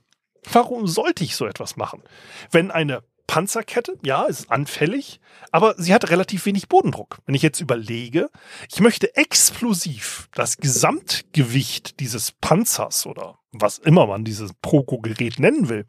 [0.51, 2.03] Warum sollte ich so etwas machen?
[2.51, 5.19] Wenn eine Panzerkette, ja, ist anfällig,
[5.51, 7.19] aber sie hat relativ wenig Bodendruck.
[7.25, 8.29] Wenn ich jetzt überlege,
[8.71, 15.85] ich möchte explosiv das Gesamtgewicht dieses Panzers oder was immer man dieses Proko-Gerät nennen will,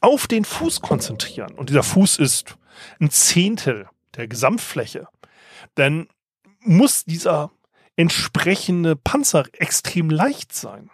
[0.00, 1.54] auf den Fuß konzentrieren.
[1.54, 2.56] Und dieser Fuß ist
[3.00, 5.06] ein Zehntel der Gesamtfläche.
[5.74, 6.08] Dann
[6.60, 7.50] muss dieser
[7.96, 10.90] entsprechende Panzer extrem leicht sein.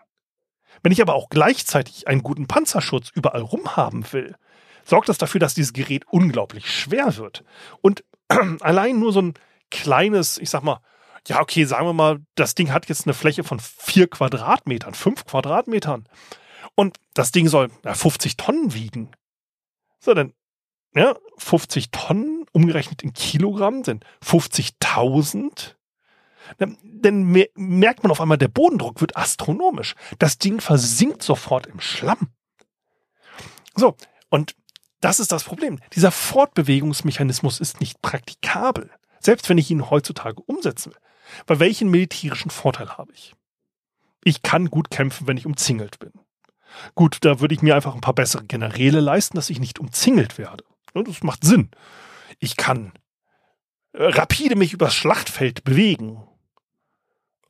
[0.82, 4.34] Wenn ich aber auch gleichzeitig einen guten Panzerschutz überall rum haben will,
[4.84, 7.44] sorgt das dafür, dass dieses Gerät unglaublich schwer wird.
[7.80, 8.04] Und
[8.60, 9.34] allein nur so ein
[9.70, 10.80] kleines, ich sag mal,
[11.28, 15.24] ja, okay, sagen wir mal, das Ding hat jetzt eine Fläche von vier Quadratmetern, fünf
[15.24, 16.08] Quadratmetern.
[16.74, 19.10] Und das Ding soll ja, 50 Tonnen wiegen.
[19.98, 20.32] So, dann,
[20.94, 25.74] ja, 50 Tonnen umgerechnet in Kilogramm sind 50.000.
[26.58, 27.22] Dann, dann
[27.54, 29.94] merkt man auf einmal, der Bodendruck wird astronomisch.
[30.18, 32.32] Das Ding versinkt sofort im Schlamm.
[33.76, 33.94] So,
[34.30, 34.56] und
[35.00, 35.78] das ist das Problem.
[35.94, 38.90] Dieser Fortbewegungsmechanismus ist nicht praktikabel.
[39.20, 41.00] Selbst wenn ich ihn heutzutage umsetzen will.
[41.46, 43.34] Bei welchen militärischen Vorteil habe ich?
[44.24, 46.12] Ich kann gut kämpfen, wenn ich umzingelt bin.
[46.94, 50.38] Gut, da würde ich mir einfach ein paar bessere Generäle leisten, dass ich nicht umzingelt
[50.38, 50.64] werde.
[50.94, 51.70] Das macht Sinn.
[52.38, 52.92] Ich kann
[53.92, 56.22] äh, rapide mich übers Schlachtfeld bewegen.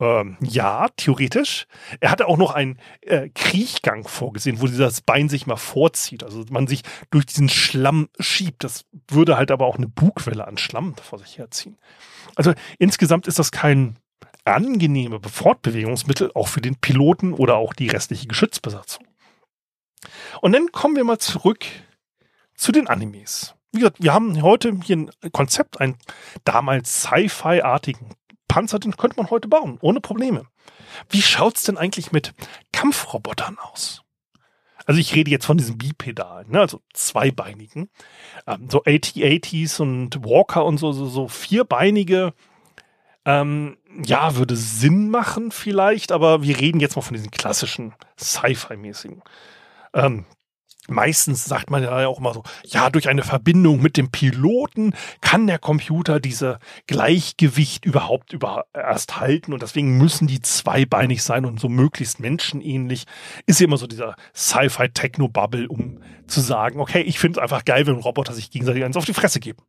[0.01, 1.67] Ähm, ja, theoretisch.
[1.99, 6.23] Er hatte auch noch einen äh, Kriechgang vorgesehen, wo dieses Bein sich mal vorzieht.
[6.23, 8.63] Also man sich durch diesen Schlamm schiebt.
[8.63, 11.77] Das würde halt aber auch eine Bugwelle an Schlamm vor sich herziehen.
[12.35, 13.99] Also insgesamt ist das kein
[14.43, 19.05] angenehme Fortbewegungsmittel, auch für den Piloten oder auch die restliche Geschützbesatzung.
[20.41, 21.63] Und dann kommen wir mal zurück
[22.55, 23.53] zu den Animes.
[23.71, 25.97] Wie gesagt, wir haben heute hier ein Konzept, einen
[26.43, 28.15] damals Sci-Fi-artigen
[28.51, 30.45] Panzer, den könnte man heute bauen, ohne Probleme.
[31.09, 32.33] Wie schaut's denn eigentlich mit
[32.73, 34.03] Kampfrobotern aus?
[34.85, 37.89] Also ich rede jetzt von diesen Bipedalen, ne, also zweibeinigen,
[38.47, 42.33] ähm, so AT-ATs und Walker und so, so, so vierbeinige,
[43.23, 49.21] ähm, ja, würde Sinn machen vielleicht, aber wir reden jetzt mal von diesen klassischen Sci-Fi-mäßigen.
[49.93, 50.25] Ähm,
[50.87, 55.45] Meistens sagt man ja auch immer so, ja, durch eine Verbindung mit dem Piloten kann
[55.45, 61.59] der Computer diese Gleichgewicht überhaupt über erst halten und deswegen müssen die zweibeinig sein und
[61.59, 63.05] so möglichst menschenähnlich.
[63.45, 67.85] Ist ja immer so dieser Sci-Fi-Techno-Bubble, um zu sagen, okay, ich finde es einfach geil,
[67.85, 69.61] wenn Roboter sich gegenseitig eins auf die Fresse geben.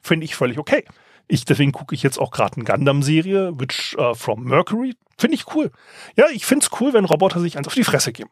[0.00, 0.84] Finde ich völlig okay.
[1.28, 4.94] Ich, deswegen gucke ich jetzt auch gerade eine Gundam-Serie, Which uh, from Mercury.
[5.18, 5.70] Finde ich cool.
[6.16, 8.30] Ja, ich finde es cool, wenn Roboter sich eins auf die Fresse geben.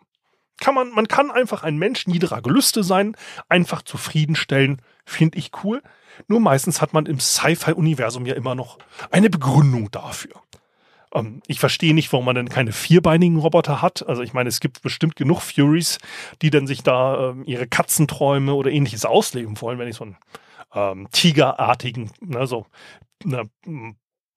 [0.60, 3.16] Kann man, man kann einfach ein Mensch niederer Gelüste sein,
[3.48, 5.82] einfach zufriedenstellen, finde ich cool.
[6.28, 8.78] Nur meistens hat man im Sci-Fi-Universum ja immer noch
[9.10, 10.40] eine Begründung dafür.
[11.14, 14.06] Ähm, ich verstehe nicht, warum man denn keine vierbeinigen Roboter hat.
[14.06, 15.98] Also ich meine, es gibt bestimmt genug Furies,
[16.42, 20.16] die dann sich da ähm, ihre Katzenträume oder ähnliches ausleben wollen, wenn ich so einen
[20.74, 22.66] ähm, Tigerartigen, ne, so
[23.24, 23.48] ne,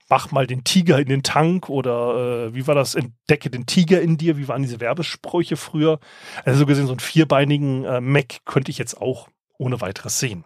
[0.10, 4.02] mach mal den Tiger in den Tank oder äh, wie war das, entdecke den Tiger
[4.02, 6.00] in dir, wie waren diese Werbesprüche früher.
[6.46, 10.46] Also so gesehen, so einen vierbeinigen äh, Mac könnte ich jetzt auch ohne weiteres sehen.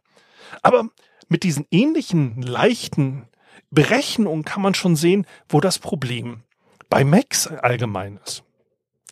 [0.61, 0.89] Aber
[1.27, 3.27] mit diesen ähnlichen leichten
[3.69, 6.43] Berechnungen kann man schon sehen, wo das Problem
[6.89, 8.43] bei Macs allgemein ist.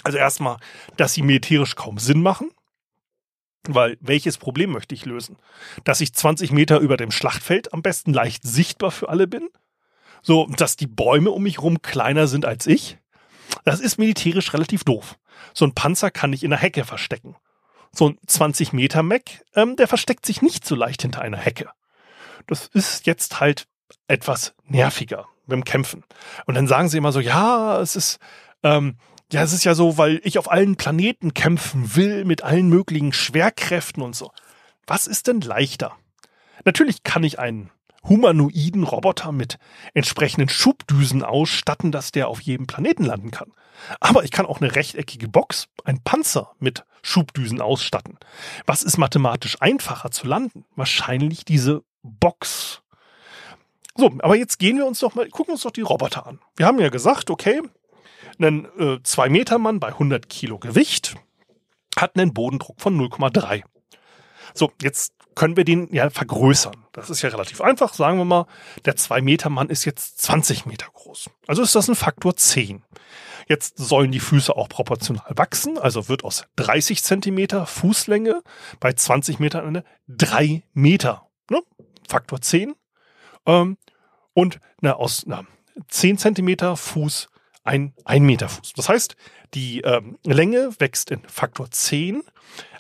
[0.04, 0.58] Also erstmal,
[0.98, 2.52] dass sie militärisch kaum Sinn machen.
[3.68, 5.38] Weil welches Problem möchte ich lösen?
[5.84, 9.50] Dass ich 20 Meter über dem Schlachtfeld am besten leicht sichtbar für alle bin?
[10.22, 12.98] So, dass die Bäume um mich herum kleiner sind als ich?
[13.66, 15.18] Das ist militärisch relativ doof.
[15.54, 17.36] So ein Panzer kann ich in der Hecke verstecken.
[17.92, 19.24] So ein 20 Meter Mac,
[19.56, 21.70] ähm, der versteckt sich nicht so leicht hinter einer Hecke.
[22.48, 23.68] Das ist jetzt halt
[24.08, 26.04] etwas nerviger beim Kämpfen.
[26.46, 28.20] Und dann sagen sie immer so, ja, es ist,
[28.64, 28.98] ähm,
[29.32, 33.14] ja, es ist ja so, weil ich auf allen Planeten kämpfen will, mit allen möglichen
[33.14, 34.32] Schwerkräften und so.
[34.88, 35.96] Was ist denn leichter?
[36.66, 37.72] Natürlich kann ich einen
[38.04, 39.58] humanoiden Roboter mit
[39.94, 43.52] entsprechenden Schubdüsen ausstatten, dass der auf jedem Planeten landen kann.
[44.00, 48.18] Aber ich kann auch eine rechteckige Box, ein Panzer mit Schubdüsen ausstatten.
[48.66, 50.66] Was ist mathematisch einfacher zu landen?
[50.76, 52.82] Wahrscheinlich diese Box.
[53.96, 56.40] So, aber jetzt gehen wir uns doch mal, gucken uns doch die Roboter an.
[56.56, 57.62] Wir haben ja gesagt, okay,
[58.40, 61.16] ein äh, 2-Meter-Mann bei 100 Kilo Gewicht
[61.98, 63.64] hat einen Bodendruck von 0,3.
[64.54, 66.76] So, jetzt können wir den ja vergrößern.
[66.92, 67.94] Das ist ja relativ einfach.
[67.94, 68.46] Sagen wir mal,
[68.84, 71.30] der 2-Meter-Mann ist jetzt 20 Meter groß.
[71.48, 72.84] Also ist das ein Faktor 10.
[73.48, 75.78] Jetzt sollen die Füße auch proportional wachsen.
[75.78, 78.44] Also wird aus 30 Zentimeter Fußlänge
[78.82, 81.30] bei 20 Metern eine 3 Meter.
[81.50, 81.62] Ne?
[82.06, 82.76] Faktor 10.
[83.46, 83.78] Ähm,
[84.34, 85.46] und na, aus na,
[85.88, 87.30] 10 Zentimeter Fuß
[87.64, 88.74] ein 1 Meter Fuß.
[88.74, 89.16] Das heißt,
[89.54, 92.24] die ähm, Länge wächst in Faktor 10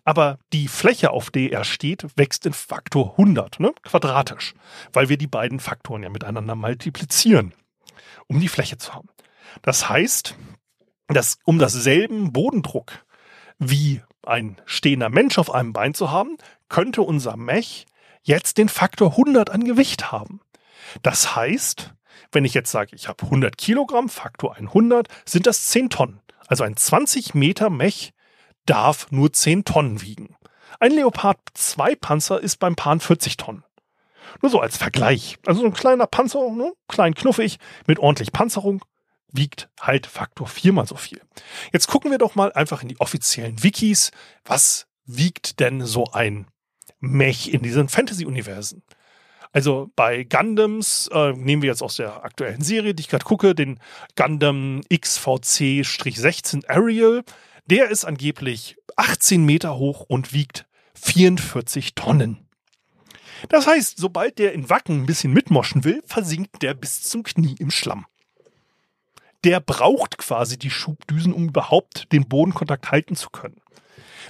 [0.10, 3.74] aber die Fläche, auf der er steht, wächst in Faktor 100, ne?
[3.84, 4.56] quadratisch,
[4.92, 7.54] weil wir die beiden Faktoren ja miteinander multiplizieren,
[8.26, 9.10] um die Fläche zu haben.
[9.62, 10.36] Das heißt,
[11.10, 13.06] dass um dasselben Bodendruck
[13.60, 16.38] wie ein stehender Mensch auf einem Bein zu haben,
[16.70, 17.86] könnte unser Mech
[18.24, 20.42] jetzt den Faktor 100 an Gewicht haben.
[21.04, 21.94] Das heißt,
[22.32, 26.21] wenn ich jetzt sage, ich habe 100 Kilogramm, Faktor 100, sind das 10 Tonnen.
[26.47, 28.13] Also ein 20 Meter Mech
[28.65, 30.36] darf nur 10 Tonnen wiegen.
[30.79, 33.63] Ein Leopard 2 Panzer ist beim Pan 40 Tonnen.
[34.41, 35.38] Nur so als Vergleich.
[35.45, 36.73] Also so ein kleiner Panzer, ne?
[36.88, 38.84] klein knuffig, mit ordentlich Panzerung,
[39.32, 41.21] wiegt halt Faktor viermal so viel.
[41.71, 44.12] Jetzt gucken wir doch mal einfach in die offiziellen Wikis.
[44.45, 46.47] Was wiegt denn so ein
[46.99, 48.84] Mech in diesen Fantasy-Universen?
[49.51, 53.55] Also bei Gundams äh, nehmen wir jetzt aus der aktuellen Serie, die ich gerade gucke,
[53.55, 53.79] den
[54.15, 57.23] Gundam XVC-16 Ariel.
[57.65, 62.47] Der ist angeblich 18 Meter hoch und wiegt 44 Tonnen.
[63.47, 67.55] Das heißt, sobald der in Wacken ein bisschen mitmoschen will, versinkt der bis zum Knie
[67.57, 68.05] im Schlamm.
[69.45, 73.62] Der braucht quasi die Schubdüsen, um überhaupt den Bodenkontakt halten zu können.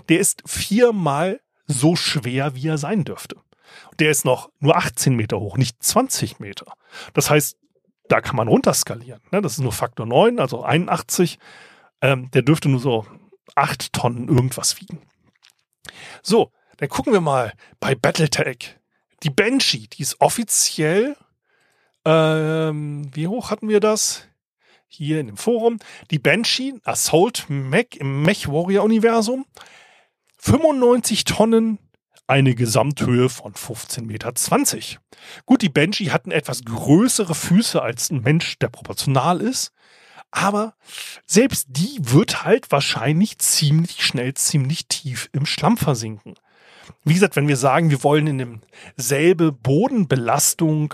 [0.07, 3.37] Der ist viermal so schwer, wie er sein dürfte.
[3.99, 6.73] Der ist noch nur 18 Meter hoch, nicht 20 Meter.
[7.13, 7.57] Das heißt,
[8.07, 9.21] da kann man runterskalieren.
[9.31, 9.41] Ne?
[9.41, 11.39] Das ist nur Faktor 9, also 81.
[12.01, 13.05] Ähm, der dürfte nur so
[13.55, 15.01] acht Tonnen irgendwas wiegen.
[16.23, 18.77] So, dann gucken wir mal bei Battletech.
[19.23, 21.15] Die Banshee, die ist offiziell,
[22.05, 24.25] ähm, wie hoch hatten wir das?
[24.87, 25.77] Hier in dem Forum.
[26.09, 29.45] Die Banshee, Assault Mech im Mech Warrior Universum.
[30.39, 31.77] 95 Tonnen,
[32.29, 34.33] eine Gesamthöhe von 15,20 Meter.
[35.45, 39.71] Gut, die Banshee hatten etwas größere Füße als ein Mensch, der proportional ist.
[40.31, 40.75] Aber
[41.25, 46.35] selbst die wird halt wahrscheinlich ziemlich schnell, ziemlich tief im Schlamm versinken.
[47.03, 48.61] Wie gesagt, wenn wir sagen, wir wollen in
[48.95, 50.93] demselbe Bodenbelastung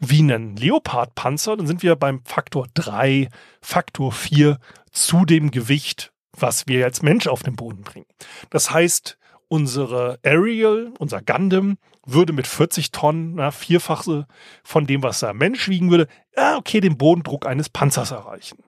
[0.00, 3.28] wie einen Leopardpanzer, dann sind wir beim Faktor 3,
[3.60, 4.58] Faktor 4
[4.90, 8.06] zu dem Gewicht, was wir als Mensch auf den Boden bringen.
[8.50, 9.16] Das heißt,
[9.52, 14.26] unsere Ariel, unser Gundam, würde mit 40 Tonnen, na, vierfache
[14.64, 18.64] von dem, was ein Mensch wiegen würde, ja, okay, den Bodendruck eines Panzers erreichen.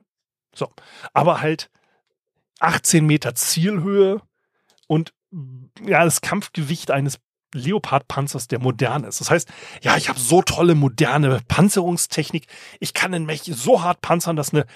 [0.53, 0.71] So.
[1.11, 1.71] Aber halt
[2.59, 4.21] 18 Meter Zielhöhe
[4.85, 5.11] und
[5.83, 7.19] ja, das Kampfgewicht eines
[7.55, 9.21] Leopardpanzers, der modern ist.
[9.21, 9.49] Das heißt,
[9.81, 12.45] ja, ich habe so tolle moderne Panzerungstechnik.
[12.79, 14.67] Ich kann den Mech so hart panzern, dass eine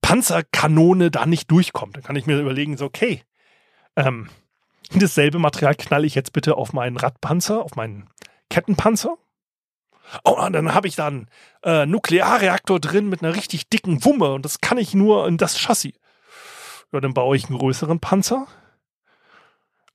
[0.00, 1.96] Panzerkanone da nicht durchkommt.
[1.96, 3.24] Dann kann ich mir überlegen, so, okay,
[3.96, 4.28] Ähm,
[5.00, 8.08] dasselbe Material knalle ich jetzt bitte auf meinen Radpanzer, auf meinen
[8.50, 9.16] Kettenpanzer.
[10.22, 11.28] Oh, und dann habe ich da einen
[11.62, 15.58] äh, Nuklearreaktor drin mit einer richtig dicken Wumme und das kann ich nur in das
[15.58, 15.94] Chassis.
[16.92, 18.46] Ja, dann baue ich einen größeren Panzer.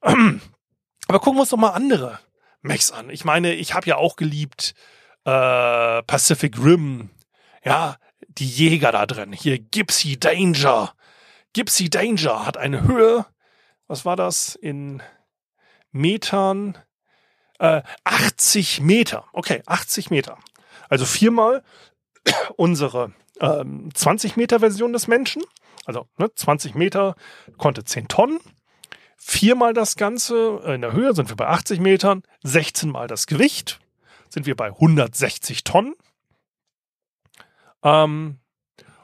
[0.02, 2.18] Aber gucken wir uns doch mal andere
[2.62, 3.08] Mechs an.
[3.10, 4.74] Ich meine, ich habe ja auch geliebt
[5.24, 7.10] äh, Pacific Rim.
[7.64, 7.96] Ja,
[8.28, 9.32] die Jäger da drin.
[9.32, 10.92] Hier Gypsy Danger.
[11.54, 13.26] Gypsy Danger hat eine Höhe,
[13.90, 15.02] was war das, in
[15.90, 16.78] Metern?
[17.58, 19.24] Äh, 80 Meter.
[19.32, 20.38] Okay, 80 Meter.
[20.88, 21.64] Also viermal
[22.56, 25.42] unsere ähm, 20 Meter Version des Menschen.
[25.86, 27.16] Also ne, 20 Meter
[27.58, 28.38] konnte 10 Tonnen.
[29.16, 32.22] Viermal das Ganze in der Höhe sind wir bei 80 Metern.
[32.44, 33.80] 16 mal das Gewicht
[34.28, 35.94] sind wir bei 160 Tonnen.
[37.82, 38.38] Ähm,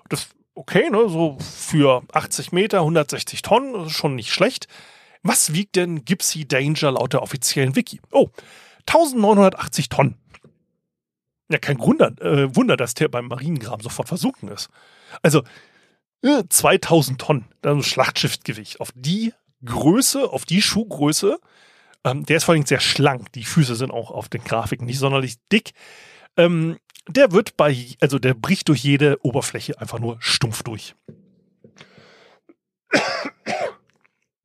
[0.08, 4.66] das okay, ne, so für 80 Meter, 160 Tonnen, schon nicht schlecht.
[5.22, 8.00] Was wiegt denn Gypsy Danger laut der offiziellen Wiki?
[8.10, 8.30] Oh,
[8.88, 10.16] 1980 Tonnen.
[11.48, 14.68] Ja, kein Wunder, äh, Wunder, dass der beim Mariengraben sofort versunken ist.
[15.22, 15.42] Also
[16.22, 18.80] äh, 2000 Tonnen, dann Schlachtschiffgewicht.
[18.80, 19.32] Auf die
[19.64, 21.38] Größe, auf die Schuhgröße,
[22.04, 23.32] ähm, der ist vor allem sehr schlank.
[23.32, 25.72] Die Füße sind auch auf den Grafiken nicht sonderlich dick.
[26.36, 30.94] Ähm, der wird bei, also der bricht durch jede Oberfläche einfach nur stumpf durch.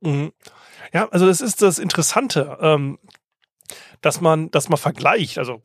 [0.01, 0.31] Mhm.
[0.93, 2.97] Ja, also das ist das Interessante, ähm,
[4.01, 5.37] dass man, dass man vergleicht.
[5.37, 5.61] Also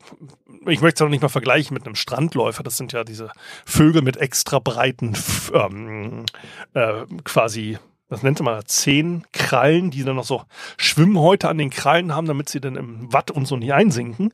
[0.67, 2.63] ich möchte es auch nicht mal vergleichen mit einem Strandläufer.
[2.63, 3.31] Das sind ja diese
[3.65, 5.17] Vögel mit extra breiten,
[5.53, 6.25] ähm,
[6.73, 7.77] äh, quasi,
[8.09, 10.43] was nennt man, zehn Krallen, die dann noch so
[10.77, 14.31] Schwimmhäute an den Krallen haben, damit sie dann im Watt und so nicht einsinken.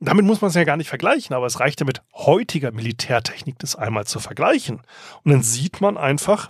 [0.00, 3.58] Damit muss man es ja gar nicht vergleichen, aber es reicht ja mit heutiger Militärtechnik,
[3.58, 4.80] das einmal zu vergleichen.
[5.24, 6.48] Und dann sieht man einfach,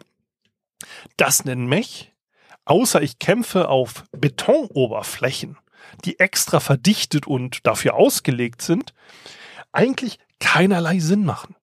[1.16, 2.12] dass ein Mech,
[2.64, 5.58] außer ich kämpfe auf Betonoberflächen,
[6.04, 8.94] die extra verdichtet und dafür ausgelegt sind,
[9.72, 11.56] eigentlich keinerlei Sinn machen.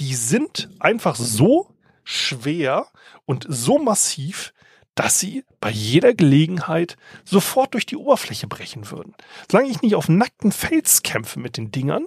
[0.00, 2.86] Die sind einfach so schwer
[3.26, 4.53] und so massiv,
[4.94, 9.14] dass sie bei jeder Gelegenheit sofort durch die Oberfläche brechen würden.
[9.50, 12.06] Solange ich nicht auf nackten Fels kämpfe mit den Dingern,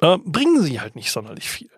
[0.00, 1.70] äh, bringen sie halt nicht sonderlich viel.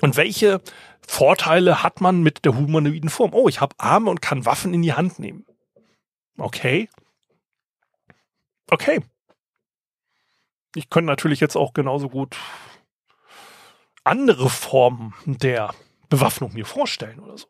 [0.00, 0.60] Und welche
[1.06, 3.34] Vorteile hat man mit der humanoiden Form?
[3.34, 5.44] Oh, ich habe Arme und kann Waffen in die Hand nehmen.
[6.38, 6.88] Okay.
[8.70, 9.00] Okay.
[10.74, 12.36] Ich könnte natürlich jetzt auch genauso gut
[14.02, 15.74] andere Formen der
[16.08, 17.46] Bewaffnung mir vorstellen oder so.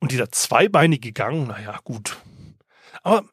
[0.00, 2.18] Und dieser zweibeinige Gang, naja, gut.
[3.02, 3.24] Aber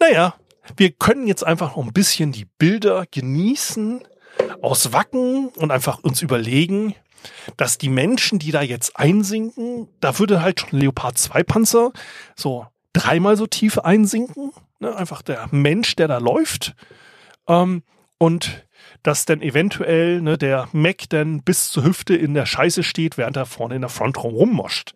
[0.00, 0.34] naja,
[0.76, 4.02] wir können jetzt einfach noch ein bisschen die Bilder genießen,
[4.62, 6.94] aus Wacken und einfach uns überlegen,
[7.56, 11.92] dass die Menschen, die da jetzt einsinken, da würde halt schon Leopard 2 Panzer
[12.36, 14.52] so dreimal so tief einsinken.
[14.78, 14.94] Ne?
[14.94, 16.74] Einfach der Mensch, der da läuft.
[17.48, 17.82] Ähm,
[18.18, 18.64] und
[19.02, 23.36] dass dann eventuell ne, der Mac dann bis zur Hüfte in der Scheiße steht, während
[23.36, 24.94] er vorne in der Front rummoscht.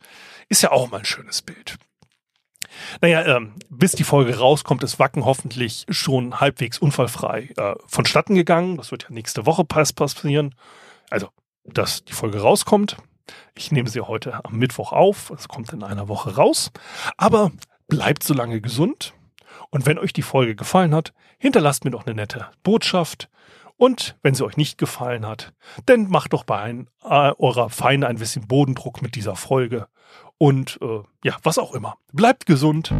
[0.52, 1.78] Ist ja auch mal ein schönes Bild.
[3.00, 8.76] Naja, ähm, bis die Folge rauskommt, ist Wacken hoffentlich schon halbwegs unfallfrei äh, vonstatten gegangen.
[8.76, 10.54] Das wird ja nächste Woche passieren.
[11.08, 11.30] Also,
[11.64, 12.98] dass die Folge rauskommt.
[13.54, 15.30] Ich nehme sie heute am Mittwoch auf.
[15.30, 16.70] Es kommt in einer Woche raus.
[17.16, 17.50] Aber
[17.88, 19.14] bleibt so lange gesund.
[19.70, 23.30] Und wenn euch die Folge gefallen hat, hinterlasst mir doch eine nette Botschaft.
[23.78, 25.54] Und wenn sie euch nicht gefallen hat,
[25.86, 29.88] dann macht doch bei ein, äh, eurer Feinde ein bisschen Bodendruck mit dieser Folge
[30.42, 31.98] und äh, ja, was auch immer.
[32.12, 32.92] Bleibt gesund.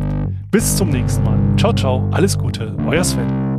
[0.53, 1.41] Bis zum nächsten Mal.
[1.57, 2.09] Ciao, ciao.
[2.13, 2.77] Alles Gute.
[2.87, 3.52] Euer Sven.